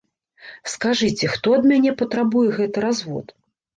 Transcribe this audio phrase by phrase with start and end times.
[0.73, 3.27] Скажыце, хто ад мяне патрабуе гэты развод?